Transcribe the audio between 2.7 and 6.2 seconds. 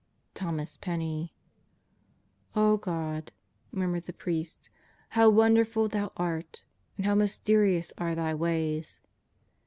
God," murmured the priest, "how wonderful Thou